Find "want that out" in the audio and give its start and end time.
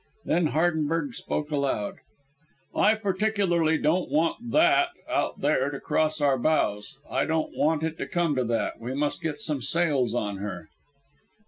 4.09-5.41